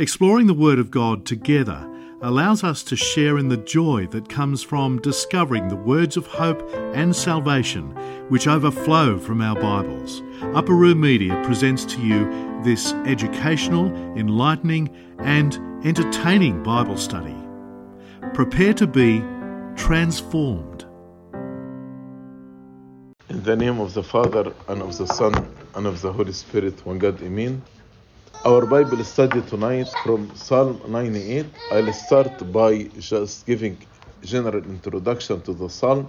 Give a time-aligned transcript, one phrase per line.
[0.00, 1.84] Exploring the Word of God together
[2.22, 6.62] allows us to share in the joy that comes from discovering the words of hope
[6.94, 7.90] and salvation
[8.28, 10.22] which overflow from our Bibles.
[10.54, 12.30] Upper Room Media presents to you
[12.62, 14.88] this educational, enlightening,
[15.18, 17.34] and entertaining Bible study.
[18.34, 19.18] Prepare to be
[19.74, 20.84] transformed.
[23.28, 25.34] In the name of the Father, and of the Son,
[25.74, 27.60] and of the Holy Spirit, one God, Amen.
[28.44, 31.44] Our Bible study tonight from Psalm 98.
[31.72, 33.76] I'll start by just giving
[34.22, 36.08] general introduction to the psalm,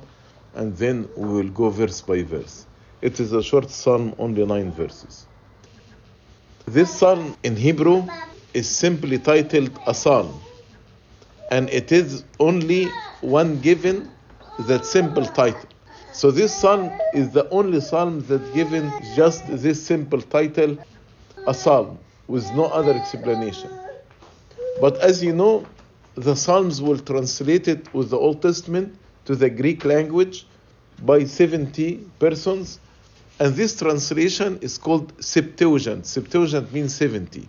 [0.53, 2.67] and then we will go verse by verse.
[3.01, 5.25] It is a short psalm, only nine verses.
[6.67, 8.07] This psalm in Hebrew
[8.53, 10.39] is simply titled a psalm,
[11.49, 12.85] and it is only
[13.21, 14.07] one given
[14.67, 15.69] that simple title.
[16.13, 20.77] So this psalm is the only psalm that given just this simple title,
[21.47, 21.97] a psalm,
[22.29, 23.71] with no other explanation.
[24.79, 25.65] But as you know,
[26.15, 30.45] the psalms were translated with the Old Testament to the Greek language
[31.01, 32.79] by 70 persons,
[33.39, 36.05] and this translation is called Septuagint.
[36.05, 37.47] Septuagint means 70.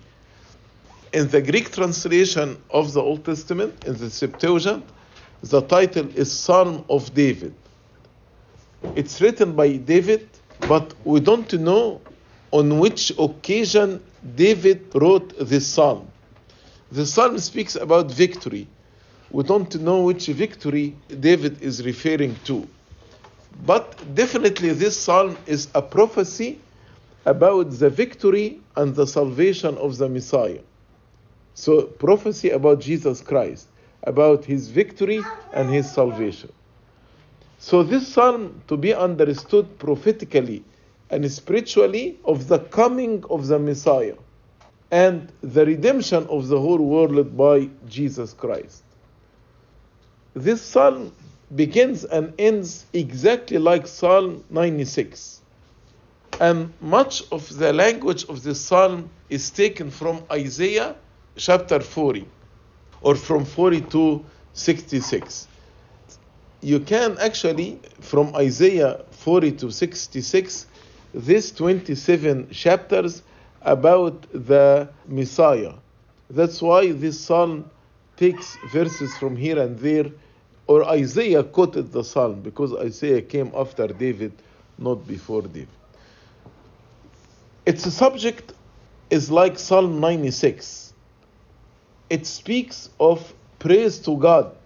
[1.12, 4.84] In the Greek translation of the Old Testament, in the Septuagint,
[5.42, 7.54] the title is Psalm of David.
[8.94, 10.28] It's written by David,
[10.68, 12.00] but we don't know
[12.52, 14.02] on which occasion
[14.36, 16.08] David wrote this psalm.
[16.92, 18.66] The psalm speaks about victory.
[19.30, 22.66] We don't know which victory David is referring to.
[23.64, 26.58] But definitely, this psalm is a prophecy
[27.26, 30.60] about the victory and the salvation of the Messiah.
[31.54, 33.68] So, prophecy about Jesus Christ,
[34.04, 36.50] about his victory and his salvation.
[37.58, 40.64] So, this psalm to be understood prophetically
[41.10, 44.16] and spiritually of the coming of the Messiah
[44.90, 48.82] and the redemption of the whole world by Jesus Christ.
[50.34, 51.12] This psalm
[51.54, 55.40] begins and ends exactly like Psalm 96.
[56.40, 60.96] And much of the language of this psalm is taken from Isaiah
[61.36, 62.26] chapter 40
[63.02, 65.48] or from 40 to 66.
[66.62, 70.66] You can actually, from Isaiah 40 to 66,
[71.14, 73.22] these 27 chapters
[73.62, 75.74] about the Messiah.
[76.28, 77.70] That's why this psalm
[78.16, 80.06] takes verses from here and there,
[80.66, 84.32] or Isaiah quoted the psalm because Isaiah came after David,
[84.78, 85.68] not before David.
[87.66, 88.52] Its subject
[89.10, 90.92] is like Psalm 96.
[92.08, 94.56] It speaks of praise to God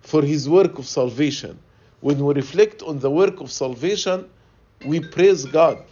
[0.00, 1.58] for his work of salvation.
[2.00, 4.28] When we reflect on the work of salvation,
[4.84, 5.82] we praise God.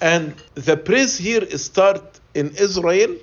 [0.00, 3.16] And the praise here start in Israel,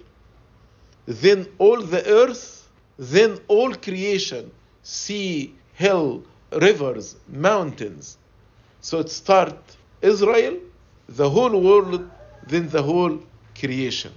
[1.05, 2.67] then all the earth,
[2.97, 4.51] then all creation,
[4.81, 8.17] sea, hill, rivers, mountains.
[8.81, 9.55] So it start
[10.01, 10.57] Israel,
[11.07, 12.09] the whole world,
[12.47, 13.19] then the whole
[13.57, 14.13] creation.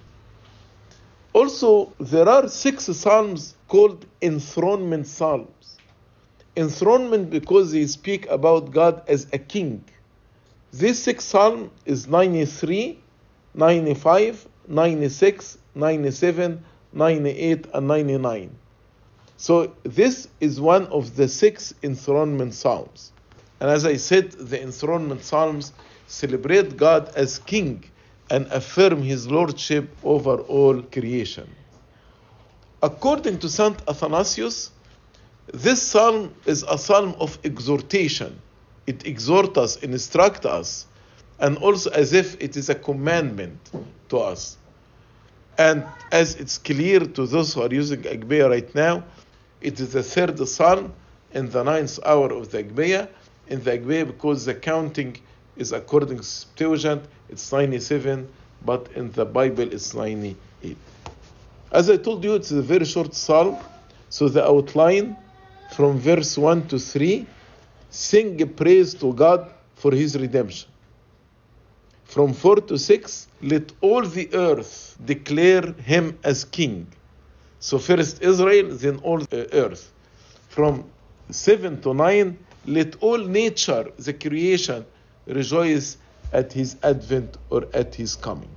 [1.33, 5.77] Also, there are six psalms called enthronement psalms.
[6.57, 9.85] Enthronement because they speak about God as a king.
[10.73, 12.99] This sixth psalm is 93,
[13.55, 18.51] 95, 96, 97, 98, and 99.
[19.37, 23.13] So this is one of the six enthronement psalms.
[23.61, 25.73] And as I said, the enthronement psalms
[26.07, 27.85] celebrate God as king
[28.31, 31.49] and affirm his lordship over all creation.
[32.83, 34.73] According to Saint Athanasius,
[35.53, 38.41] this psalm is a psalm of exhortation
[38.87, 40.87] it exhorts us, instructs us,
[41.39, 43.59] and also as if it is a commandment
[44.09, 44.57] to us.
[45.59, 49.05] And as it's clear to those who are using Agpeya right now,
[49.61, 50.93] it is the third psalm
[51.33, 53.09] in the ninth hour of the Agpeya.
[53.49, 55.17] In the Agpeya, because the counting
[55.57, 58.29] is according to Septuagint, it's 97,
[58.65, 60.77] but in the Bible it's 98.
[61.73, 63.57] As I told you, it's a very short psalm,
[64.09, 65.17] so the outline
[65.75, 67.27] from verse 1 to 3
[67.97, 70.69] sing praise to God for his redemption.
[72.05, 76.87] From 4 to 6, let all the earth declare him as king.
[77.59, 79.93] So first Israel, then all the earth.
[80.49, 80.85] From
[81.31, 84.85] 7 to 9, let all nature, the creation,
[85.27, 85.97] rejoice
[86.33, 88.55] at his advent or at his coming.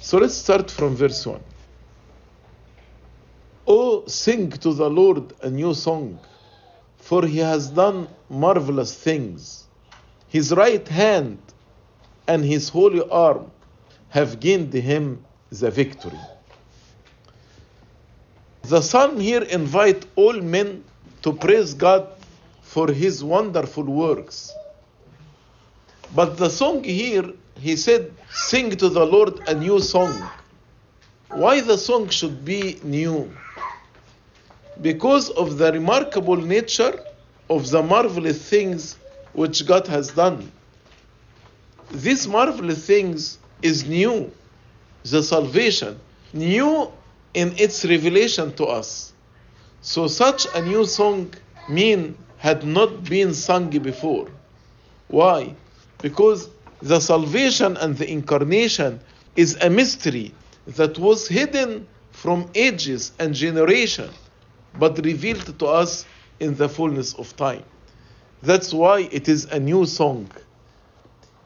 [0.00, 1.40] So let's start from verse 1.
[3.66, 6.18] Oh, sing to the Lord a new song
[7.08, 9.64] for he has done marvelous things.
[10.28, 11.38] His right hand
[12.26, 13.50] and his holy arm
[14.10, 16.20] have gained him the victory.
[18.64, 20.84] The psalm here invite all men
[21.22, 22.06] to praise God
[22.60, 24.52] for his wonderful works.
[26.14, 30.12] But the song here, he said, sing to the Lord a new song.
[31.30, 33.32] Why the song should be new?
[34.80, 37.02] Because of the remarkable nature
[37.50, 38.96] of the marvelous things
[39.32, 40.50] which God has done.
[41.90, 44.30] These marvelous things is new,
[45.04, 45.98] the salvation,
[46.32, 46.92] new
[47.34, 49.12] in its revelation to us.
[49.80, 51.32] So such a new song
[51.68, 54.28] mean had not been sung before.
[55.08, 55.54] Why?
[56.02, 56.50] Because
[56.82, 59.00] the salvation and the incarnation
[59.34, 60.34] is a mystery
[60.66, 64.10] that was hidden from ages and generation
[64.78, 66.06] but revealed to us
[66.40, 67.64] in the fullness of time.
[68.42, 70.30] That's why it is a new song.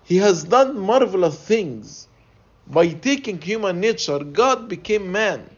[0.05, 2.09] He has done marvelous things.
[2.67, 5.49] By taking human nature, God became man.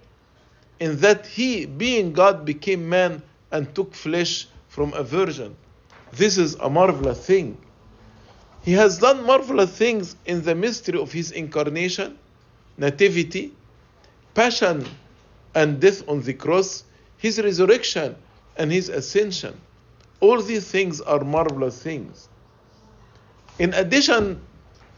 [0.80, 5.56] In that he, being God, became man and took flesh from a virgin.
[6.12, 7.58] This is a marvelous thing.
[8.62, 12.18] He has done marvelous things in the mystery of his incarnation,
[12.78, 13.52] nativity,
[14.34, 14.86] passion,
[15.54, 16.84] and death on the cross,
[17.24, 18.14] his resurrection,
[18.58, 19.58] and his ascension.
[20.20, 22.28] All these things are marvelous things.
[23.58, 24.38] In addition,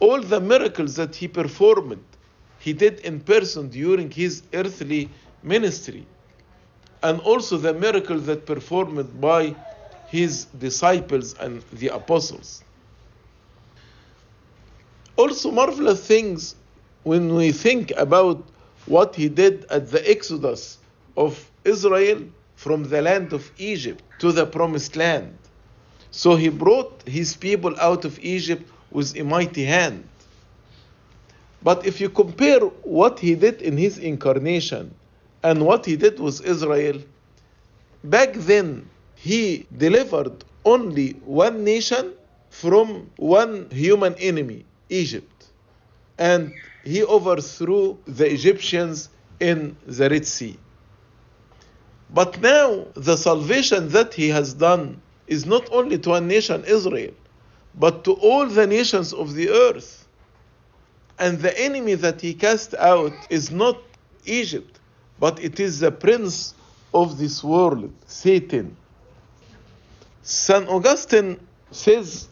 [0.00, 2.02] all the miracles that he performed,
[2.58, 5.08] he did in person during his earthly
[5.44, 6.04] ministry,
[7.04, 9.54] and also the miracles that performed by
[10.06, 12.64] his disciples and the apostles.
[15.16, 16.56] Also, marvelous things
[17.04, 18.42] when we think about
[18.86, 20.78] what he did at the exodus
[21.16, 22.22] of Israel
[22.54, 25.36] from the land of Egypt to the promised land.
[26.10, 30.08] So he brought his people out of Egypt with a mighty hand.
[31.62, 34.94] But if you compare what he did in his incarnation
[35.42, 37.02] and what he did with Israel,
[38.04, 42.14] back then he delivered only one nation
[42.50, 45.46] from one human enemy, Egypt.
[46.18, 46.54] And
[46.84, 49.08] he overthrew the Egyptians
[49.40, 50.56] in the Red Sea.
[52.10, 57.12] But now the salvation that he has done is not only to one nation, Israel,
[57.74, 60.06] but to all the nations of the earth.
[61.18, 63.78] And the enemy that he cast out is not
[64.24, 64.78] Egypt,
[65.18, 66.54] but it is the prince
[66.94, 68.76] of this world, Satan.
[70.22, 70.68] St.
[70.68, 71.38] Augustine
[71.70, 72.28] says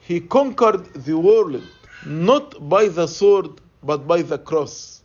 [0.00, 1.62] he conquered the world
[2.04, 5.02] not by the sword but by the cross.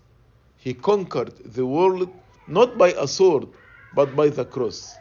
[0.57, 2.09] He conquered the world
[2.47, 3.47] not by a sword
[3.93, 4.95] but by the cross.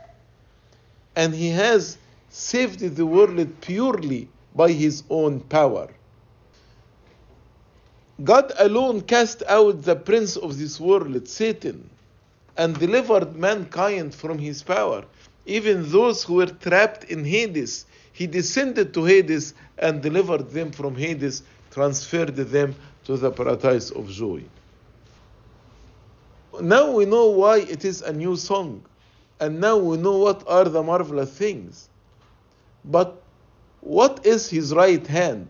[1.17, 1.99] And he has
[2.29, 5.89] saved the world purely by his own power.
[8.23, 11.89] God alone cast out the prince of this world, Satan,
[12.57, 15.05] and delivered mankind from his power.
[15.47, 20.95] Even those who were trapped in Hades, he descended to Hades and delivered them from
[20.95, 24.43] Hades, transferred them to the paradise of joy.
[26.61, 28.85] Now we know why it is a new song,
[29.41, 31.89] and now we know what are the marvelous things.
[32.85, 33.23] But
[33.81, 35.49] what is his right hand?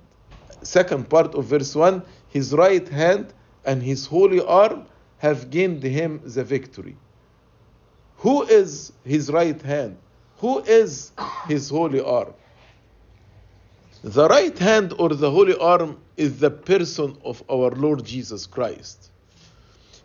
[0.62, 3.32] Second part of verse 1 His right hand
[3.64, 4.86] and his holy arm
[5.18, 6.96] have gained him the victory.
[8.18, 9.96] Who is his right hand?
[10.38, 11.12] Who is
[11.48, 12.34] his holy arm?
[14.02, 19.10] The right hand or the holy arm is the person of our Lord Jesus Christ.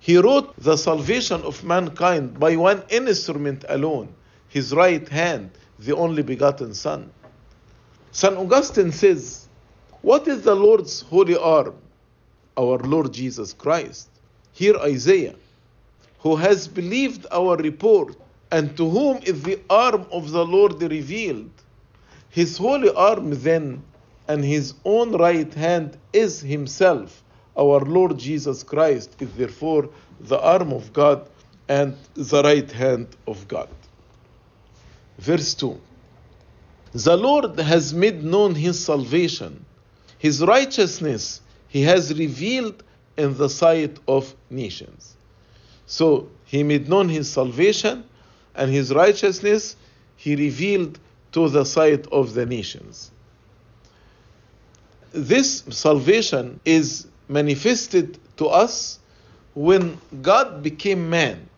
[0.05, 4.13] He wrote the salvation of mankind by one instrument alone,
[4.49, 7.09] his right hand, the only begotten Son.
[8.11, 8.37] St.
[8.37, 9.47] Augustine says,
[10.03, 11.73] What is the Lord's holy arm?
[12.55, 14.09] Our Lord Jesus Christ.
[14.53, 15.33] Here Isaiah,
[16.19, 18.15] who has believed our report,
[18.51, 21.49] and to whom is the arm of the Lord revealed.
[22.29, 23.81] His holy arm then
[24.27, 27.23] and his own right hand is himself.
[27.57, 31.27] Our Lord Jesus Christ is therefore the arm of God
[31.67, 33.69] and the right hand of God.
[35.17, 35.79] Verse 2
[36.93, 39.65] The Lord has made known his salvation,
[40.17, 42.83] his righteousness he has revealed
[43.17, 45.15] in the sight of nations.
[45.85, 48.03] So he made known his salvation
[48.55, 49.75] and his righteousness
[50.15, 50.99] he revealed
[51.33, 53.11] to the sight of the nations.
[55.11, 58.99] This salvation is manifested to us
[59.53, 61.49] when God became man.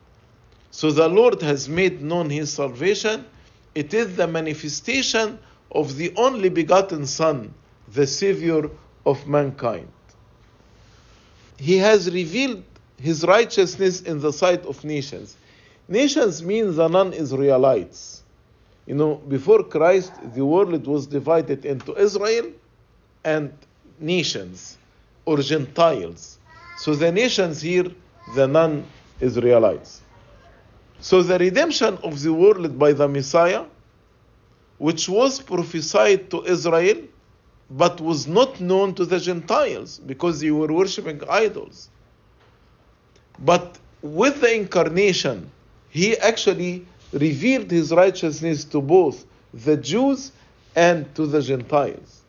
[0.71, 3.25] So the Lord has made known his salvation.
[3.73, 5.39] It is the manifestation
[5.71, 7.53] of the only begotten Son,
[7.93, 8.69] the Savior
[9.05, 9.91] of mankind.
[11.57, 12.63] He has revealed
[13.01, 15.35] his righteousness in the sight of nations.
[15.87, 18.23] Nations mean the non Israelites.
[18.85, 22.51] You know, before Christ, the world was divided into Israel
[23.23, 23.51] and
[23.99, 24.77] nations
[25.27, 26.39] or Gentiles.
[26.75, 27.91] So the nations here,
[28.33, 28.85] the non
[29.19, 30.01] Israelites.
[31.01, 33.65] So the redemption of the world by the Messiah,
[34.77, 36.99] which was prophesied to Israel,
[37.69, 41.89] but was not known to the Gentiles because they were worshipping idols.
[43.37, 45.51] But with the incarnation,
[45.89, 50.31] he actually revealed his righteousness to both the Jews
[50.73, 52.21] and to the Gentiles.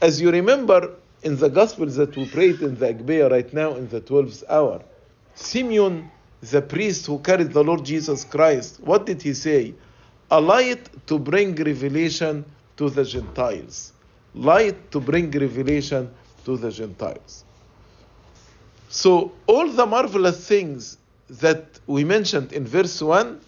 [0.00, 3.88] As you remember in the Gospels that we prayed in the Agpeya right now in
[3.88, 4.82] the 12th hour,
[5.34, 6.10] Simeon,
[6.40, 9.74] the priest who carried the Lord Jesus Christ, what did he say?
[10.30, 12.44] A light to bring revelation
[12.76, 13.92] to the Gentiles.
[14.34, 16.10] Light to bring revelation
[16.44, 17.44] to the Gentiles.
[18.88, 20.98] So, all the marvelous things
[21.28, 23.40] that we mentioned in verse 1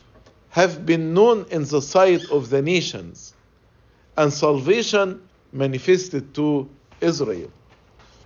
[0.51, 3.35] have been known in the sight of the nations,
[4.17, 5.21] and salvation
[5.53, 6.69] manifested to
[7.01, 7.51] Israel.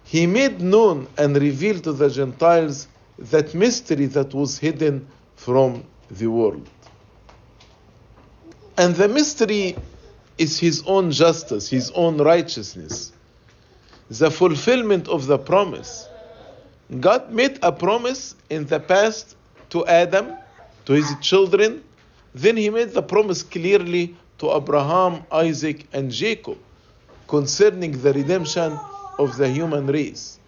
[0.08, 2.88] He made known and revealed to the Gentiles
[3.18, 6.66] that mystery that was hidden from the world.
[8.78, 9.76] And the mystery
[10.38, 13.12] is his own justice, his own righteousness,
[14.08, 16.08] the fulfillment of the promise.
[17.00, 19.36] God made a promise in the past
[19.68, 20.32] to Adam,
[20.86, 21.84] to his children.
[22.34, 26.56] Then he made the promise clearly to Abraham, Isaac, and Jacob
[27.26, 28.78] concerning the redemption
[29.18, 30.38] of the human race.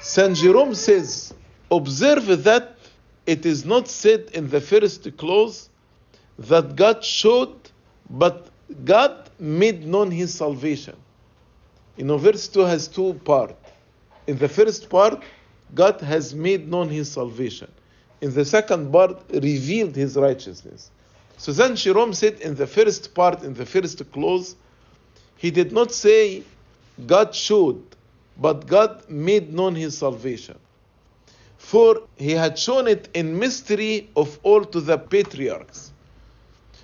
[0.00, 1.34] Saint Jerome says,
[1.70, 2.76] Observe that
[3.26, 5.68] it is not said in the first clause
[6.38, 7.56] that God showed,
[8.08, 8.48] but
[8.84, 10.96] God made known his salvation.
[11.96, 13.54] You know, verse 2 has two parts.
[14.26, 15.22] In the first part,
[15.74, 17.70] God has made known his salvation.
[18.20, 20.90] In the second part, revealed his righteousness.
[21.36, 24.56] So then Jerome said in the first part, in the first clause,
[25.36, 26.42] he did not say
[27.06, 27.82] God showed,
[28.36, 30.58] but God made known his salvation.
[31.58, 35.92] For he had shown it in mystery of all to the patriarchs.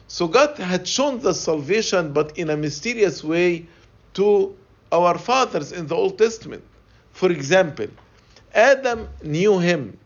[0.08, 3.66] So God had shown the salvation, but in a mysterious way
[4.14, 4.54] to
[4.92, 6.62] our fathers in the Old Testament.
[7.12, 7.88] For example,
[8.54, 9.98] Adam knew him,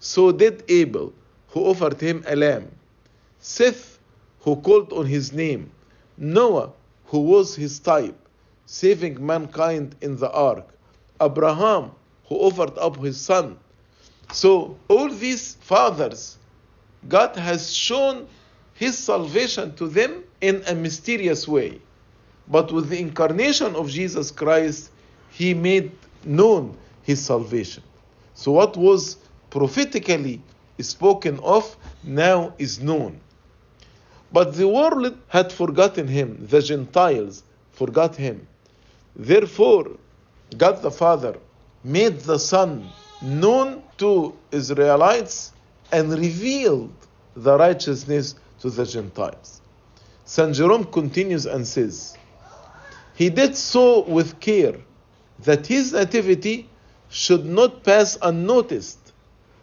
[0.00, 1.12] so did Abel,
[1.48, 2.70] who offered him a lamb.
[3.40, 3.98] Seth,
[4.40, 5.70] who called on his name.
[6.18, 6.72] Noah,
[7.06, 8.18] who was his type,
[8.72, 10.66] saving mankind in the ark.
[11.20, 11.90] Abraham,
[12.24, 13.58] who offered up his son.
[14.32, 16.38] So, all these fathers,
[17.06, 18.26] God has shown
[18.72, 21.82] his salvation to them in a mysterious way.
[22.48, 24.90] But with the incarnation of Jesus Christ,
[25.28, 25.92] he made
[26.24, 27.82] known his salvation.
[28.32, 29.18] So, what was
[29.50, 30.40] prophetically
[30.80, 33.20] spoken of now is known.
[34.32, 38.46] But the world had forgotten him, the Gentiles forgot him.
[39.16, 39.90] Therefore,
[40.56, 41.36] God the Father
[41.84, 45.52] made the Son known to Israelites
[45.90, 46.92] and revealed
[47.36, 49.60] the righteousness to the Gentiles.
[50.24, 50.54] St.
[50.54, 52.16] Jerome continues and says,
[53.14, 54.76] He did so with care
[55.40, 56.68] that his nativity
[57.10, 59.12] should not pass unnoticed,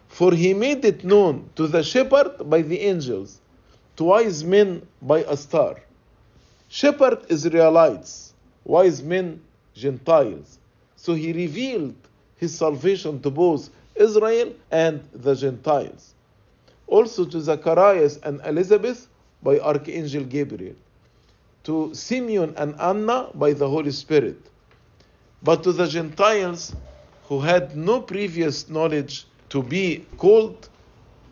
[0.08, 3.40] for he made it known to the shepherd by the angels,
[3.96, 5.76] to wise men by a star.
[6.68, 8.29] Shepherd Israelites,
[8.64, 9.40] wise men
[9.74, 10.58] Gentiles.
[10.96, 11.94] So he revealed
[12.36, 16.14] his salvation to both Israel and the Gentiles.
[16.86, 19.08] Also to Zacharias and Elizabeth
[19.42, 20.74] by Archangel Gabriel.
[21.64, 24.50] To Simeon and Anna by the Holy Spirit.
[25.42, 26.74] But to the Gentiles
[27.22, 30.68] who had no previous knowledge to be called,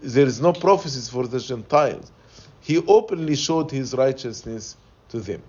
[0.01, 2.13] there is no prophecies for the Gentiles.
[2.61, 4.77] He openly showed his righteousness
[5.09, 5.43] to them.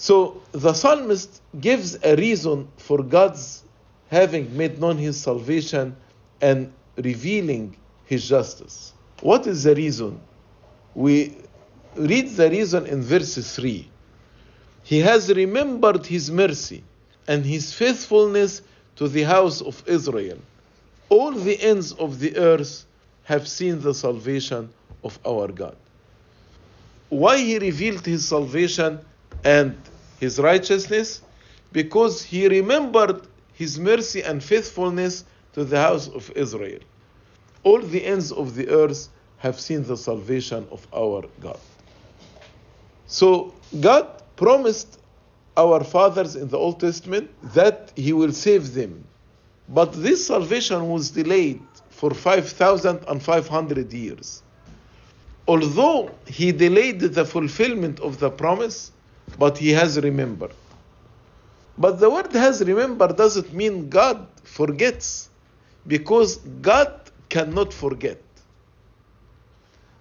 [0.00, 3.64] So the psalmist gives a reason for God's
[4.12, 5.96] having made known his salvation
[6.40, 8.92] and revealing his justice.
[9.22, 10.20] What is the reason?
[10.94, 11.36] We
[11.96, 13.90] read the reason in verse 3.
[14.84, 16.84] He has remembered his mercy
[17.26, 18.62] and his faithfulness
[18.94, 20.38] to the house of Israel.
[21.08, 22.84] All the ends of the earth
[23.24, 25.76] have seen the salvation of our God.
[27.08, 29.00] Why he revealed his salvation
[29.44, 29.76] and
[30.20, 31.22] his righteousness?
[31.72, 36.80] Because he remembered his mercy and faithfulness to the house of Israel.
[37.64, 39.08] All the ends of the earth
[39.38, 41.58] have seen the salvation of our God.
[43.06, 45.00] So, God promised
[45.56, 49.04] our fathers in the Old Testament that He will save them.
[49.68, 54.42] But this salvation was delayed for 5,500 years.
[55.48, 58.92] Although he delayed the fulfillment of the promise,
[59.36, 60.52] but he has remembered.
[61.76, 65.28] But the word has remembered doesn't mean God forgets,
[65.86, 66.92] because God
[67.28, 68.20] cannot forget.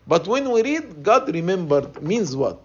[0.07, 2.59] But when we read God remembered means what?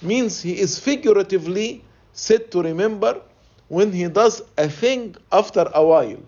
[0.00, 3.20] Means he is figuratively said to remember
[3.68, 6.18] when he does a thing after a while,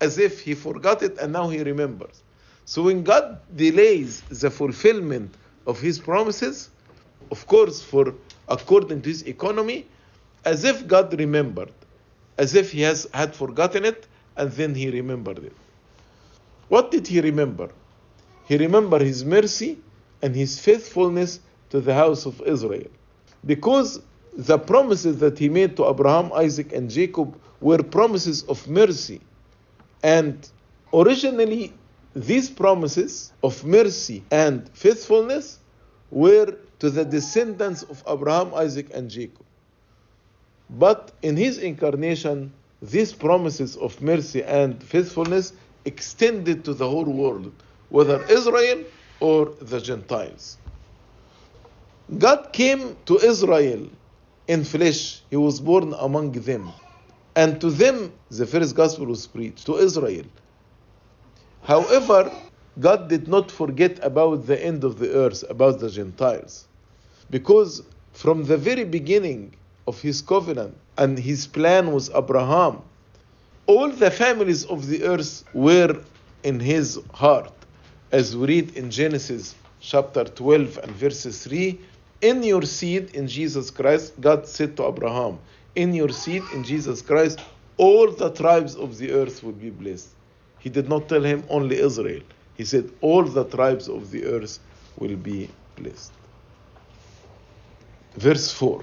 [0.00, 2.22] as if he forgot it and now he remembers.
[2.64, 5.34] So when God delays the fulfillment
[5.66, 6.70] of his promises,
[7.30, 8.14] of course, for
[8.48, 9.86] according to his economy,
[10.44, 11.72] as if God remembered,
[12.38, 15.56] as if he has had forgotten it and then he remembered it.
[16.68, 17.70] What did he remember?
[18.46, 19.78] He remembered his mercy
[20.22, 22.90] and his faithfulness to the house of Israel.
[23.46, 24.00] Because
[24.36, 29.20] the promises that he made to Abraham, Isaac, and Jacob were promises of mercy.
[30.02, 30.48] And
[30.92, 31.72] originally,
[32.14, 35.58] these promises of mercy and faithfulness
[36.10, 39.46] were to the descendants of Abraham, Isaac, and Jacob.
[40.70, 42.52] But in his incarnation,
[42.82, 45.52] these promises of mercy and faithfulness
[45.84, 48.84] extended to the whole world, whether Israel
[49.20, 50.58] or the Gentiles.
[52.18, 53.88] God came to Israel
[54.48, 56.72] in flesh, He was born among them.
[57.36, 60.26] And to them, the first gospel was preached, to Israel.
[61.62, 62.32] However,
[62.80, 66.66] God did not forget about the end of the earth, about the Gentiles.
[67.30, 69.54] Because from the very beginning
[69.86, 72.82] of His covenant and His plan with Abraham,
[73.66, 76.00] all the families of the earth were
[76.42, 77.52] in His heart.
[78.10, 81.78] As we read in Genesis chapter 12 and verse 3,
[82.22, 85.38] in your seed, in Jesus Christ, God said to Abraham,
[85.74, 87.40] in your seed, in Jesus Christ,
[87.76, 90.08] all the tribes of the earth will be blessed.
[90.58, 92.22] He did not tell him only Israel.
[92.56, 94.58] He said, all the tribes of the earth
[94.98, 96.12] will be blessed.
[98.16, 98.82] Verse 4.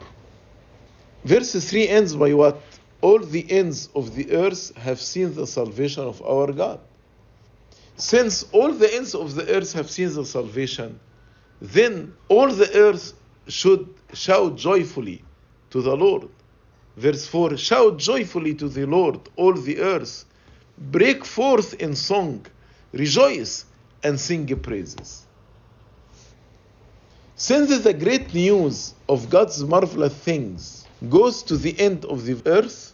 [1.24, 2.62] Verse 3 ends by what?
[3.02, 6.80] All the ends of the earth have seen the salvation of our God.
[7.96, 11.00] Since all the ends of the earth have seen the salvation,
[11.62, 13.14] then all the earth
[13.48, 15.24] should shout joyfully
[15.70, 16.28] to the Lord.
[16.98, 20.26] Verse 4 Shout joyfully to the Lord, all the earth.
[20.78, 22.46] Break forth in song,
[22.94, 23.66] rejoice,
[24.04, 25.26] and sing praises.
[27.36, 32.94] Since the great news of God's marvelous things goes to the end of the earth,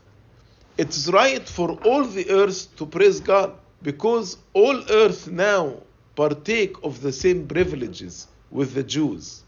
[0.78, 5.82] it's right for all the earth to praise God because all earth now
[6.16, 9.44] partake of the same privileges with the Jews.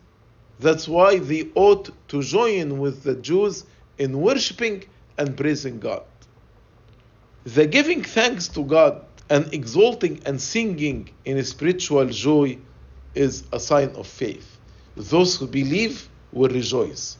[0.59, 3.63] That's why they ought to join with the Jews
[3.97, 4.83] in worshiping
[5.17, 6.03] and praising God.
[7.45, 12.57] The giving thanks to God and exalting and singing in spiritual joy
[13.15, 14.57] is a sign of faith.
[14.95, 17.17] Those who believe will rejoice.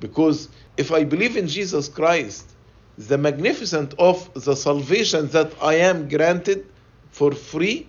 [0.00, 2.50] Because if I believe in Jesus Christ,
[2.98, 6.66] the magnificence of the salvation that I am granted
[7.10, 7.88] for free,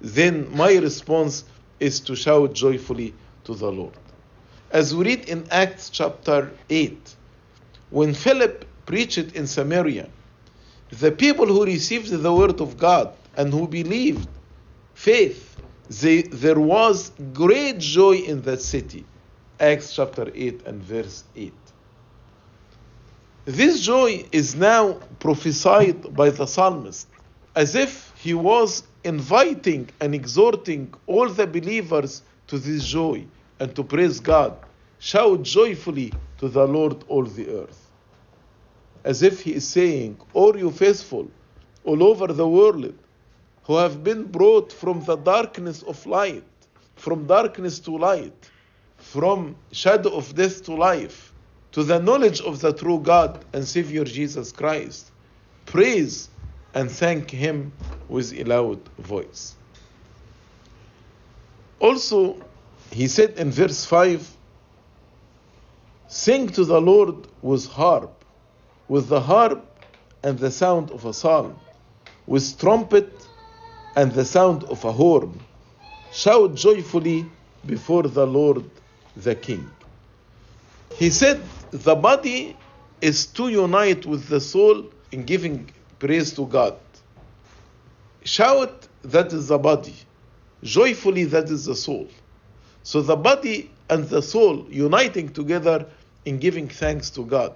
[0.00, 1.44] then my response
[1.80, 3.94] is to shout joyfully to the Lord.
[4.70, 7.14] As we read in Acts chapter 8,
[7.90, 10.08] when Philip preached in Samaria,
[10.90, 14.28] the people who received the word of God and who believed
[14.94, 15.56] faith,
[15.88, 19.04] they, there was great joy in that city.
[19.60, 21.52] Acts chapter 8 and verse 8.
[23.44, 27.08] This joy is now prophesied by the psalmist
[27.54, 33.24] as if he was inviting and exhorting all the believers to this joy
[33.58, 34.56] and to praise God.
[34.98, 37.87] Shout joyfully to the Lord, all the earth.
[39.08, 41.30] As if he is saying, All you faithful
[41.82, 42.92] all over the world
[43.64, 46.44] who have been brought from the darkness of light,
[46.96, 48.50] from darkness to light,
[48.98, 51.32] from shadow of death to life,
[51.72, 55.10] to the knowledge of the true God and Savior Jesus Christ,
[55.64, 56.28] praise
[56.74, 57.72] and thank Him
[58.10, 59.54] with a loud voice.
[61.80, 62.36] Also,
[62.92, 64.36] he said in verse 5
[66.08, 68.17] Sing to the Lord with harp,
[68.88, 69.64] with the harp
[70.22, 71.58] and the sound of a psalm,
[72.26, 73.12] with trumpet
[73.94, 75.38] and the sound of a horn.
[76.12, 77.26] Shout joyfully
[77.66, 78.64] before the Lord
[79.16, 79.70] the King.
[80.94, 82.56] He said the body
[83.00, 86.76] is to unite with the soul in giving praise to God.
[88.24, 89.94] Shout, that is the body.
[90.62, 92.08] Joyfully, that is the soul.
[92.82, 95.86] So the body and the soul uniting together
[96.24, 97.54] in giving thanks to God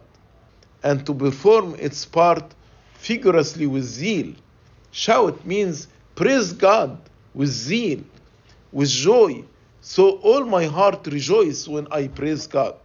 [0.82, 2.54] and to perform its part
[3.00, 4.34] vigorously with zeal.
[4.90, 6.98] Shout means praise God
[7.34, 8.00] with zeal,
[8.72, 9.44] with joy.
[9.80, 12.76] So all my heart rejoice when I praise God.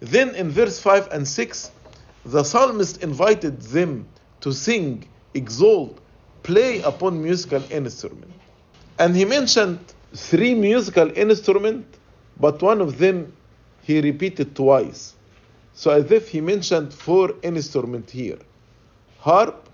[0.00, 1.70] Then in verse 5 and 6,
[2.26, 4.06] the psalmist invited them
[4.40, 5.98] to sing, exalt,
[6.42, 8.32] play upon musical instrument.
[8.98, 9.80] And he mentioned
[10.14, 11.98] three musical instruments,
[12.38, 13.32] but one of them
[13.82, 15.15] he repeated twice.
[15.76, 18.38] So as if he mentioned four instruments here.
[19.18, 19.68] Harp,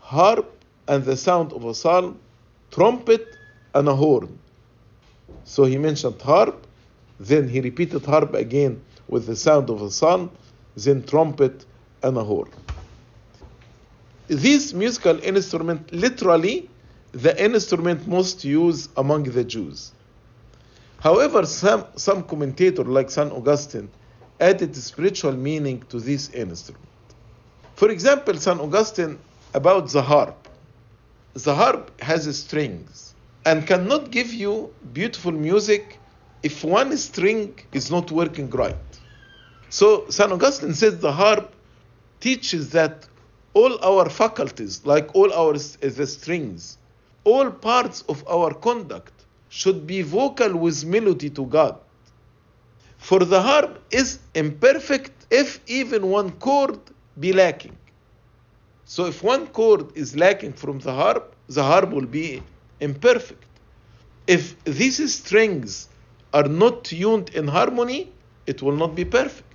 [0.00, 0.52] harp
[0.88, 2.18] and the sound of a psalm,
[2.72, 3.38] trumpet
[3.72, 4.36] and a horn.
[5.44, 6.66] So he mentioned harp,
[7.20, 10.32] then he repeated harp again with the sound of a psalm,
[10.76, 11.64] then trumpet
[12.02, 12.50] and a horn.
[14.26, 16.68] This musical instrument, literally,
[17.12, 19.92] the instrument most used among the Jews.
[20.98, 23.30] However, some, some commentator like St.
[23.30, 23.88] Augustine
[24.40, 26.84] added spiritual meaning to this instrument.
[27.76, 28.60] For example, St.
[28.60, 29.18] Augustine
[29.54, 30.48] about the harp.
[31.34, 35.98] The harp has strings and cannot give you beautiful music
[36.42, 38.76] if one string is not working right.
[39.68, 40.32] So St.
[40.32, 41.54] Augustine says the harp
[42.20, 43.06] teaches that
[43.54, 46.78] all our faculties, like all our eh, the strings,
[47.24, 49.12] all parts of our conduct
[49.48, 51.78] should be vocal with melody to God.
[53.00, 56.78] For the harp is imperfect if even one chord
[57.18, 57.76] be lacking.
[58.84, 62.42] So if one chord is lacking from the harp, the harp will be
[62.78, 63.44] imperfect.
[64.26, 65.88] If these strings
[66.32, 68.12] are not tuned in harmony,
[68.46, 69.48] it will not be perfect.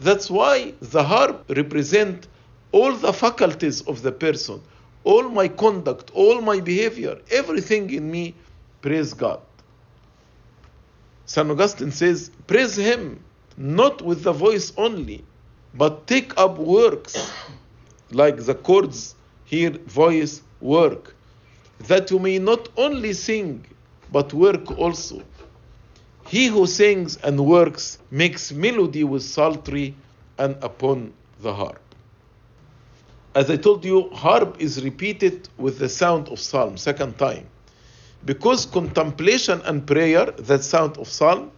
[0.00, 2.28] That's why the harp represent
[2.70, 4.60] all the faculties of the person,
[5.04, 8.34] all my conduct, all my behavior, everything in me,
[8.82, 9.40] praise God.
[11.26, 11.50] St.
[11.50, 13.22] Augustine says, praise Him,
[13.56, 15.24] not with the voice only,
[15.74, 17.32] but take up works,
[18.10, 21.14] like the chords here, voice, work,
[21.80, 23.64] that you may not only sing,
[24.12, 25.22] but work also.
[26.26, 29.94] He who sings and works makes melody with psaltery
[30.38, 31.80] and upon the harp.
[33.34, 37.46] As I told you, harp is repeated with the sound of psalm, second time.
[38.24, 41.50] Because contemplation and prayer, that sound of psalm,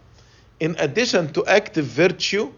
[0.59, 2.51] in addition to active virtue,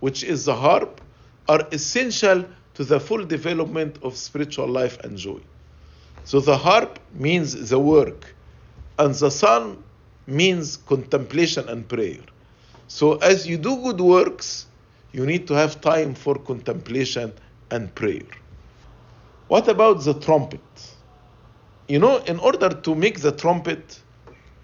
[0.00, 1.00] which is the harp,
[1.48, 2.44] are essential
[2.74, 5.40] to the full development of spiritual life and joy.
[6.24, 8.34] So the harp means the work,
[8.98, 9.82] and the psalm
[10.26, 12.20] means contemplation and prayer.
[12.88, 14.66] So as you do good works,
[15.12, 17.32] you need to have time for contemplation
[17.70, 18.26] and prayer.
[19.48, 20.60] What about the trumpet?
[21.90, 24.00] You know, in order to make the trumpet,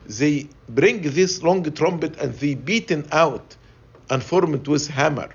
[0.07, 3.57] they bring this long trumpet and they beat it out
[4.11, 5.31] and form it with hammer,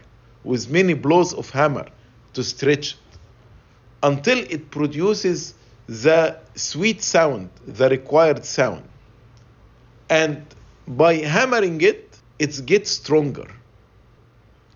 [0.45, 1.85] with many blows of hammer
[2.31, 3.17] to stretch it
[4.03, 5.53] until it produces
[5.87, 8.87] the sweet sound, the required sound.
[10.09, 10.45] And
[10.87, 13.51] by hammering it, it gets stronger.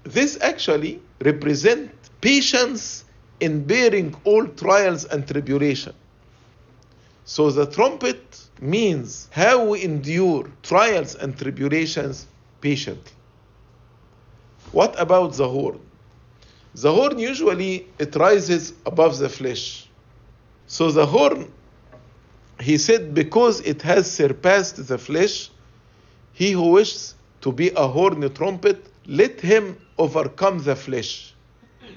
[0.03, 3.05] This actually represents patience
[3.39, 5.93] in bearing all trials and tribulation.
[7.25, 12.27] So the trumpet means how we endure trials and tribulations
[12.61, 13.11] patiently.
[14.71, 15.79] What about the horn?
[16.75, 19.87] The horn usually it rises above the flesh.
[20.67, 21.51] So the horn,
[22.59, 25.49] he said, because it has surpassed the flesh,
[26.33, 31.33] he who wishes to be a horn trumpet, let him overcome the flesh.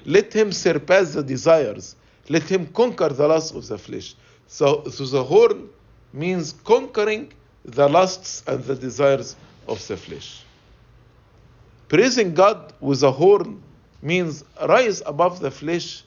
[0.05, 1.95] Let him surpass the desires.
[2.29, 4.15] Let him conquer the lust of the flesh.
[4.49, 5.69] So, so the horn
[6.11, 7.31] means conquering
[7.63, 9.35] the lusts and the desires
[9.67, 10.43] of the flesh.
[11.87, 13.61] Praising God with a horn
[14.01, 16.03] means rise above the flesh,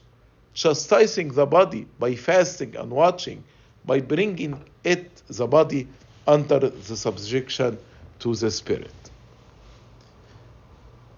[0.55, 3.45] chastising the body by fasting and watching,
[3.85, 5.87] by bringing it, the body,
[6.27, 7.79] under the subjection
[8.19, 9.11] to the spirit.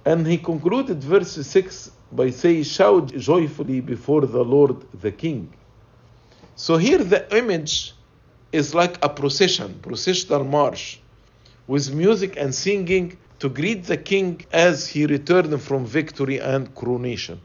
[0.04, 5.50] And he concluded verse 6 by saying, Shout joyfully before the Lord the King.
[6.56, 7.94] So here the image
[8.52, 11.00] is like a procession, processional march,
[11.66, 17.40] with music and singing to greet the king as he returned from victory and coronation.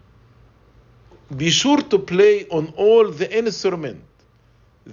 [1.36, 4.04] Be sure to play on all the instrument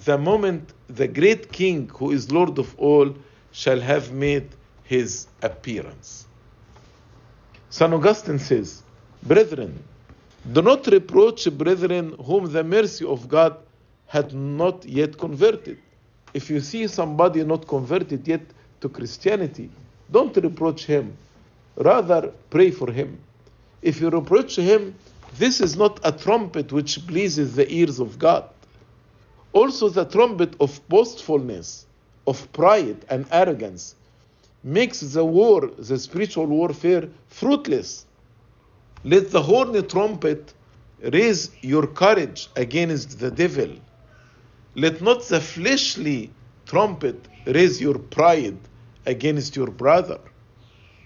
[0.05, 3.15] the moment the great king, who is Lord of all,
[3.53, 4.49] shall have made
[4.85, 6.27] his appearance.
[7.71, 7.93] St.
[7.93, 8.83] Augustine says,
[9.23, 9.83] Brethren,
[10.53, 13.57] do not reproach brethren whom the mercy of God
[14.07, 15.79] had not yet converted.
[16.35, 18.43] If you see somebody not converted yet
[18.81, 19.71] to Christianity,
[20.11, 21.17] don't reproach him.
[21.77, 23.19] Rather, pray for him.
[23.83, 24.95] If you reproach him,
[25.39, 28.49] this is not a trumpet which pleases the ears of God.
[29.53, 31.87] Also, the trumpet of boastfulness,
[32.27, 33.95] of pride and arrogance,
[34.63, 38.07] makes the war, the spiritual warfare, fruitless.
[39.05, 40.53] Let the horny trumpet
[41.01, 43.71] raise your courage against the devil.
[44.77, 46.31] Let not the fleshly
[46.67, 48.59] trumpet raise your pride
[49.07, 50.21] against your brother.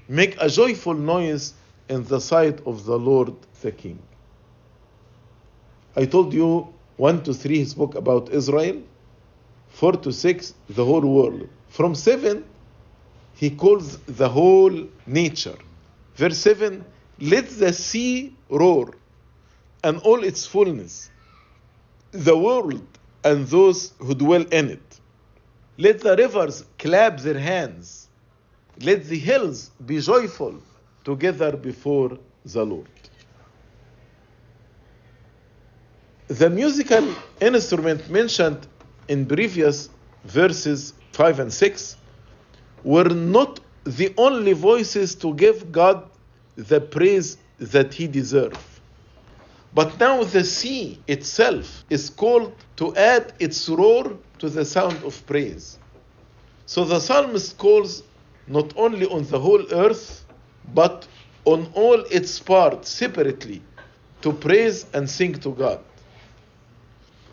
[0.09, 1.55] Make a joyful noise
[1.89, 4.03] in the sight of the Lord the King.
[5.95, 8.83] I told you 1 to 3 he spoke about Israel,
[9.69, 11.49] 4 to 6 the whole world.
[11.69, 12.45] From 7
[13.35, 15.59] he calls the whole nature.
[16.17, 16.85] Verse 7
[17.21, 18.95] let the sea roar
[19.85, 21.11] and all its fullness,
[22.11, 22.83] the world
[23.25, 25.01] and those who dwell in it.
[25.79, 28.09] Let the rivers clap their hands.
[28.81, 30.61] Let the hills be joyful
[31.05, 32.89] together before the Lord.
[36.29, 38.67] The musical instrument mentioned
[39.09, 39.89] in previous
[40.25, 41.97] verses 5 and 6
[42.85, 46.09] were not the only voices to give God
[46.57, 48.59] the praise that he deserved.
[49.73, 55.25] But now the sea itself is called to add its roar to the sound of
[55.27, 55.79] praise.
[56.67, 58.03] So the psalmist calls
[58.49, 60.25] not only on the whole earth,
[60.75, 61.07] but
[61.45, 63.63] on all its parts separately
[64.23, 65.81] to praise and sing to God.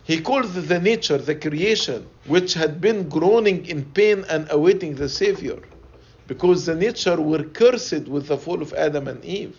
[0.04, 5.10] He calls the nature, the creation, which had been groaning in pain and awaiting the
[5.10, 5.60] Savior,
[6.28, 9.58] because the nature were cursed with the fall of Adam and Eve.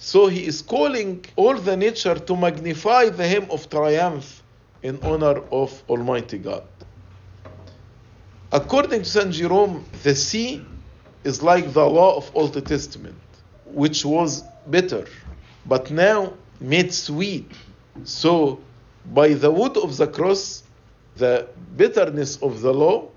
[0.00, 4.42] So he is calling all the nature to magnify the hymn of triumph
[4.80, 6.62] in honor of Almighty God.
[8.52, 9.32] According to St.
[9.32, 10.64] Jerome, the sea
[11.24, 13.18] is like the law of Old Testament,
[13.66, 15.04] which was bitter,
[15.66, 17.50] but now made sweet.
[18.04, 18.60] So,
[19.12, 20.62] by the wood of the cross,
[21.16, 23.08] the bitterness of the law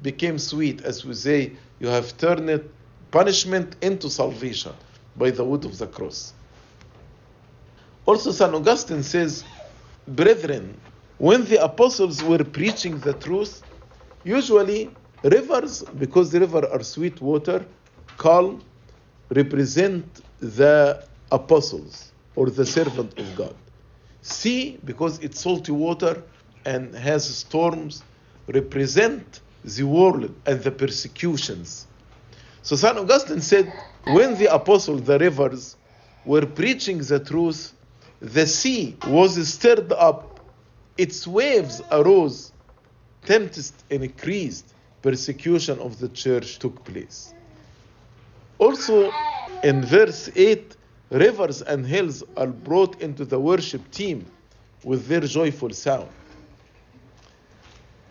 [0.00, 2.66] became sweet, as we say, you have turned
[3.10, 4.72] punishment into salvation
[5.16, 6.32] by the wood of the cross.
[8.06, 8.54] Also, St.
[8.54, 9.44] Augustine says,
[10.06, 10.78] Brethren,
[11.18, 13.62] when the apostles were preaching the truth,
[14.24, 14.90] usually
[15.22, 17.64] rivers, because the river are sweet water,
[18.18, 18.62] calm,
[19.30, 23.54] represent the apostles or the servant of God.
[24.22, 26.22] Sea, because it's salty water
[26.66, 28.02] and has storms,
[28.48, 31.86] represent the world and the persecutions.
[32.62, 32.96] So St.
[32.98, 33.72] Augustine said,
[34.06, 35.76] when the apostles, the rivers,
[36.24, 37.72] were preaching the truth,
[38.20, 40.40] the sea was stirred up,
[40.96, 42.52] its waves arose,
[43.24, 47.34] tempest increased, persecution of the church took place.
[48.58, 49.10] Also,
[49.62, 50.76] in verse 8,
[51.10, 54.24] rivers and hills are brought into the worship team
[54.84, 56.08] with their joyful sound.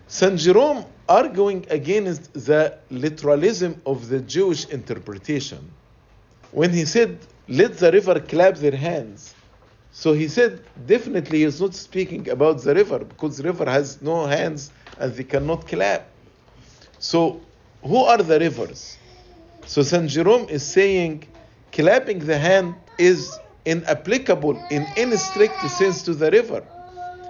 [0.06, 0.38] St.
[0.38, 5.70] Jerome, arguing against the literalism of the Jewish interpretation,
[6.54, 9.34] when he said, Let the river clap their hands,
[9.96, 14.26] so he said, definitely he's not speaking about the river because the river has no
[14.26, 16.10] hands and they cannot clap.
[16.98, 17.40] So,
[17.80, 18.98] who are the rivers?
[19.66, 20.10] So, St.
[20.10, 21.28] Jerome is saying,
[21.70, 26.64] clapping the hand is inapplicable in any strict sense to the river.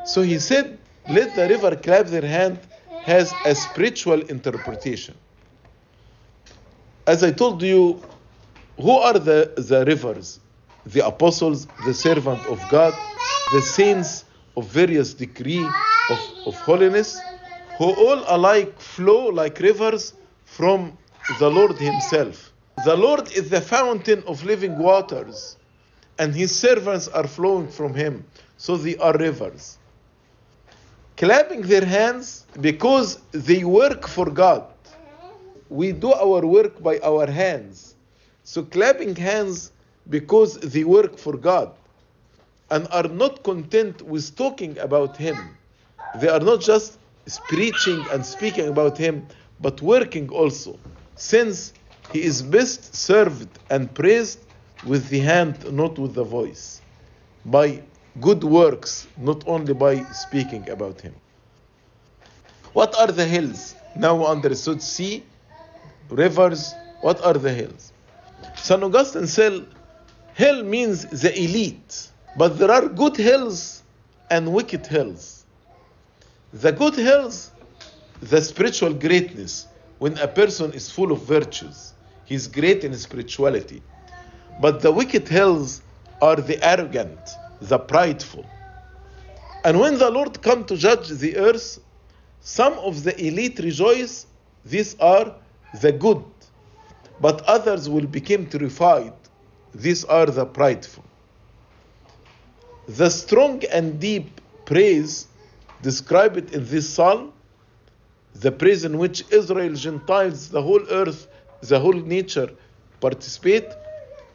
[0.07, 2.59] So, he said, let the river clap their hand
[3.03, 5.15] has a spiritual interpretation.
[7.07, 8.03] As I told you,
[8.77, 10.41] who are the, the rivers?
[10.87, 12.93] The apostles, the servant of God,
[13.55, 14.25] the saints
[14.57, 15.65] of various degree
[16.11, 17.19] of, of holiness,
[17.79, 20.97] who all alike flow like rivers from
[21.41, 22.53] the Lord Himself.
[22.85, 25.57] The Lord is the fountain of living waters,
[26.19, 28.25] and His servants are flowing from Him,
[28.57, 29.79] so they are rivers.
[31.17, 34.67] Clapping their hands because they work for God.
[35.71, 37.94] We do our work by our hands.
[38.45, 39.73] So, clapping hands
[40.11, 41.79] because they work for God
[42.71, 45.59] and are not content with talking about Him.
[46.15, 46.99] They are not just
[47.49, 49.29] preaching and speaking about Him,
[49.61, 50.81] but working also,
[51.17, 51.75] since
[52.09, 54.47] He is best served and praised
[54.83, 56.83] with the hand, not with the voice,
[57.47, 57.85] by
[58.21, 61.17] good works, not only by speaking about Him.
[62.75, 63.77] What are the hills?
[63.95, 65.33] Now understood sea,
[66.11, 66.79] rivers.
[67.01, 67.94] What are the hills?
[68.65, 68.83] St.
[68.83, 69.67] Augustine said,
[70.33, 73.83] Hell means the elite, but there are good hells
[74.31, 75.45] and wicked hells.
[76.55, 77.51] The good hells,
[78.23, 79.67] the spiritual greatness,
[79.99, 81.93] when a person is full of virtues,
[82.25, 83.83] he's great in spirituality.
[84.59, 85.83] But the wicked hells
[86.23, 88.47] are the arrogant, the prideful.
[89.63, 91.81] And when the Lord come to judge the earth,
[92.41, 94.25] some of the elite rejoice,
[94.65, 95.35] these are
[95.75, 96.25] the good,
[97.25, 99.15] but others will become terrified,
[99.75, 101.03] these are the prideful.
[102.87, 105.27] The strong and deep praise
[105.81, 107.33] described in this psalm,
[108.35, 111.27] the praise in which Israel, Gentiles, the whole earth,
[111.63, 112.51] the whole nature
[113.01, 113.69] participate,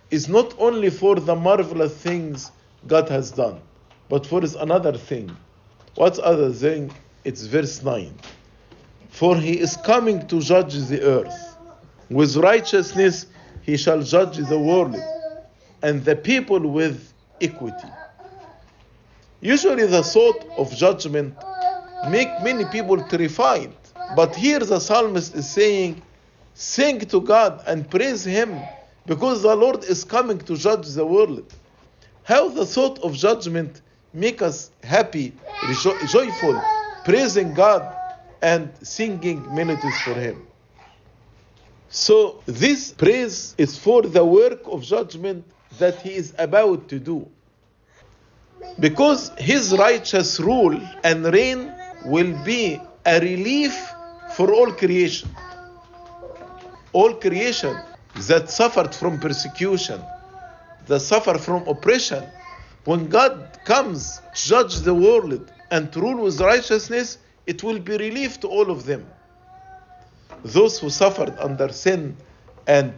[0.09, 2.51] is not only for the marvelous things
[2.87, 3.61] God has done,
[4.09, 5.29] but for another thing.
[5.93, 6.91] What's other thing?
[7.23, 8.11] It's verse 9.
[9.09, 11.48] For he is coming to judge the earth.
[12.09, 13.27] With righteousness
[13.61, 14.95] he shall judge the world,
[15.81, 17.87] and the people with equity.
[19.41, 21.35] Usually the thought of judgment
[22.09, 23.71] make many people terrified.
[24.15, 26.01] But here the psalmist is saying,
[26.55, 28.59] sing to God and praise him
[29.05, 31.53] because the Lord is coming to judge the world.
[32.23, 33.81] How the thought of judgment
[34.13, 36.61] make us happy, rejo- joyful,
[37.05, 37.95] praising God
[38.41, 40.48] and singing melodies for him.
[41.89, 45.43] So this praise is for the work of judgment
[45.79, 47.27] that he is about to do.
[48.79, 51.73] Because his righteous rule and reign
[52.05, 53.73] will be a relief
[54.35, 55.29] for all creation.
[56.93, 57.75] All creation
[58.27, 60.01] that suffered from persecution,
[60.87, 62.23] that suffer from oppression,
[62.85, 67.97] when God comes to judge the world and to rule with righteousness, it will be
[67.97, 69.05] relief to all of them.
[70.43, 72.17] Those who suffered under sin
[72.67, 72.93] and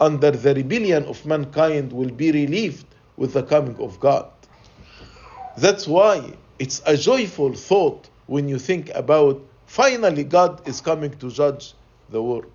[0.00, 4.30] under the rebellion of mankind will be relieved with the coming of God.
[5.56, 11.30] That's why it's a joyful thought when you think about finally God is coming to
[11.30, 11.74] judge
[12.08, 12.52] the world.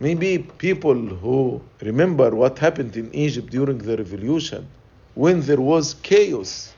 [0.00, 4.68] Maybe people who remember what happened in Egypt during the revolution,
[5.14, 6.76] when there was chaos,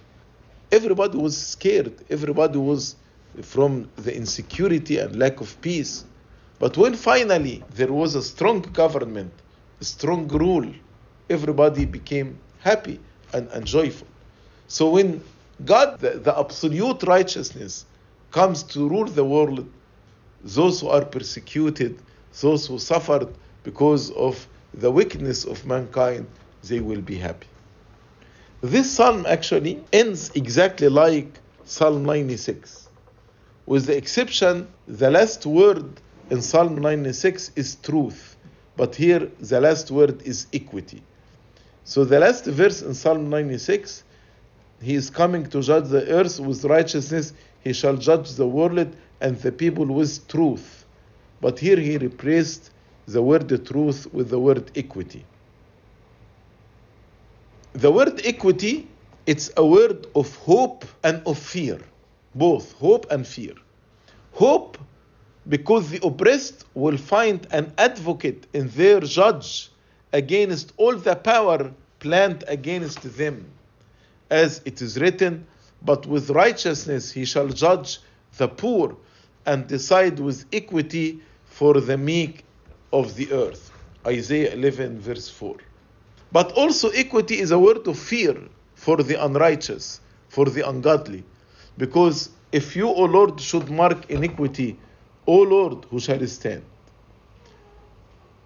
[0.70, 2.96] everybody was scared, everybody was
[3.42, 6.04] from the insecurity and lack of peace.
[6.58, 9.32] But when finally there was a strong government,
[9.80, 10.72] a strong rule,
[11.28, 13.00] everybody became happy
[13.32, 14.06] and, and joyful.
[14.68, 15.22] So when
[15.64, 17.84] God, the, the absolute righteousness,
[18.30, 19.66] comes to rule the world,
[20.42, 21.98] those who are persecuted,
[22.40, 23.28] those who suffered
[23.62, 26.26] because of the wickedness of mankind,
[26.64, 27.46] they will be happy.
[28.60, 32.85] This psalm actually ends exactly like Psalm 96,
[33.66, 36.00] with the exception the last word
[36.30, 38.36] in Psalm 96 is truth,
[38.76, 41.02] but here the last word is equity.
[41.84, 44.04] So the last verse in Psalm 96
[44.80, 47.32] he is coming to judge the earth with righteousness.
[47.64, 50.84] He shall judge the world and the people with truth.
[51.40, 52.70] But here he replaced
[53.06, 55.24] the word truth with the word equity.
[57.72, 58.88] The word equity,
[59.26, 61.80] it's a word of hope and of fear.
[62.36, 63.54] Both hope and fear.
[64.32, 64.76] Hope
[65.48, 69.70] because the oppressed will find an advocate in their judge
[70.12, 73.46] against all the power planned against them
[74.30, 75.46] as it is written,
[75.82, 78.00] but with righteousness he shall judge
[78.36, 78.96] the poor
[79.46, 82.44] and decide with equity for the meek
[82.92, 83.70] of the earth.
[84.06, 85.56] Isaiah 11, verse 4.
[86.32, 88.36] But also, equity is a word of fear
[88.74, 91.24] for the unrighteous, for the ungodly.
[91.78, 94.78] Because if you, O Lord, should mark iniquity,
[95.26, 96.62] O Lord, who shall stand?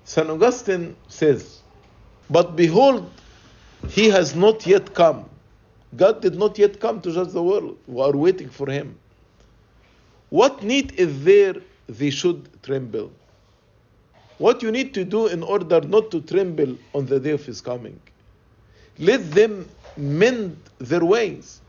[0.04, 0.28] St.
[0.28, 1.60] Augustine says,
[2.28, 3.10] But behold,
[3.88, 5.30] he has not yet come
[5.96, 7.76] God did not yet come to judge the world.
[7.86, 8.96] We are waiting for him.
[10.28, 11.56] What need is there
[11.88, 13.10] they should tremble?
[14.38, 17.60] What you need to do in order not to tremble on the day of his
[17.60, 18.00] coming?
[18.98, 21.60] Let them mend their ways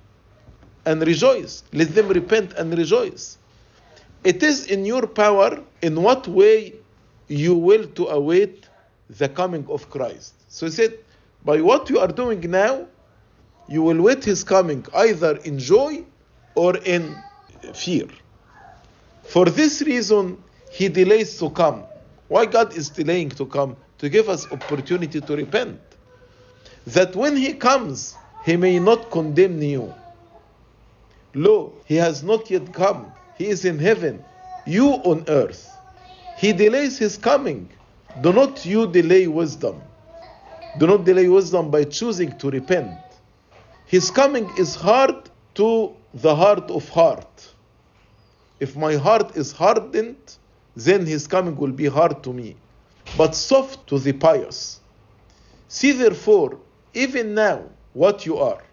[0.85, 1.63] and rejoice.
[1.73, 3.37] Let them repent and rejoice.
[4.23, 6.73] It is in your power in what way
[7.27, 8.67] you will to await
[9.09, 10.33] the coming of Christ.
[10.47, 10.97] So he said,
[11.43, 12.87] by what you are doing now,
[13.67, 16.03] you will wait his coming either in joy
[16.55, 17.23] or in
[17.73, 18.07] fear.
[19.23, 20.37] For this reason,
[20.69, 21.83] he delays to come.
[22.27, 23.75] Why God is delaying to come?
[23.99, 25.79] To give us opportunity to repent.
[26.87, 29.93] That when he comes, he may not condemn you.
[31.33, 33.13] Lo, he has not yet come.
[33.37, 34.23] He is in heaven,
[34.65, 35.79] you on earth.
[36.35, 37.71] He delays his coming.
[38.19, 39.81] Do not you delay wisdom.
[40.77, 42.99] Do not delay wisdom by choosing to repent.
[43.85, 47.53] His coming is hard to the heart of heart.
[48.59, 50.37] If my heart is hardened,
[50.75, 52.55] then his coming will be hard to me,
[53.13, 54.79] but soft to the pious.
[55.67, 56.59] See therefore,
[56.93, 57.63] even now,
[57.93, 58.63] what you are.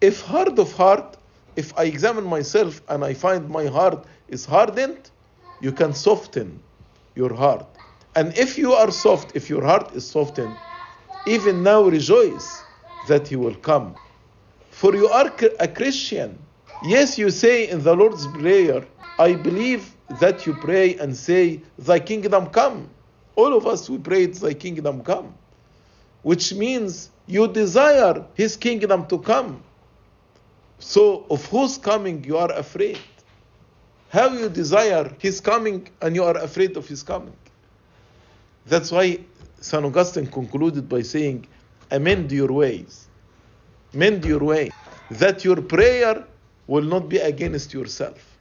[0.00, 1.16] If hard of heart,
[1.56, 5.10] if I examine myself and I find my heart is hardened,
[5.60, 6.62] you can soften
[7.14, 7.66] your heart.
[8.14, 10.58] And if you are soft, if your heart is softened,
[11.26, 12.64] even now rejoice
[13.06, 13.96] that He will come.
[14.70, 16.38] For you are a Christian.
[16.80, 18.86] Yes, you say in the Lord's Prayer,
[19.18, 22.90] I believe that you pray and say, Thy kingdom come.
[23.36, 25.34] All of us, we pray, Thy kingdom come.
[26.22, 29.64] Which means you desire His kingdom to come.
[30.82, 32.98] So, of whose coming you are afraid?
[34.08, 37.36] How you desire His coming and you are afraid of His coming?
[38.66, 39.20] That's why
[39.60, 39.84] St.
[39.84, 41.46] Augustine concluded by saying,
[41.92, 43.08] Amend your ways.
[43.94, 44.72] Mend your way.
[45.08, 46.26] That your prayer
[46.66, 48.36] will not be against yourself.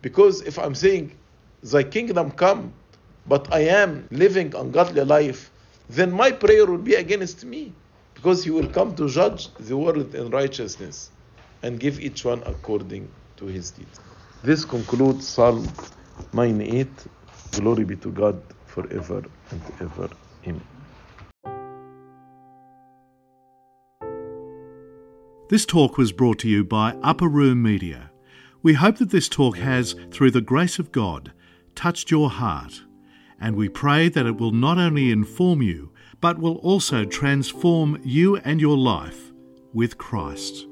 [0.00, 1.18] Because if I'm saying,
[1.60, 2.72] Thy kingdom come,
[3.26, 5.50] but I am living ungodly life,
[5.90, 7.74] then my prayer will be against me.
[8.14, 11.10] Because He will come to judge the world in righteousness
[11.62, 14.00] and give each one according to his deeds.
[14.42, 15.68] This concludes Psalm
[16.32, 16.88] 98.
[17.52, 20.08] Glory be to God forever and ever.
[20.46, 20.62] Amen.
[25.48, 28.10] This talk was brought to you by Upper Room Media.
[28.62, 31.32] We hope that this talk has, through the grace of God,
[31.74, 32.82] touched your heart,
[33.40, 35.90] and we pray that it will not only inform you,
[36.20, 39.32] but will also transform you and your life
[39.72, 40.67] with Christ.